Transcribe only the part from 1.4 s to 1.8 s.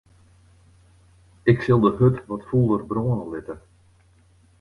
Ik sil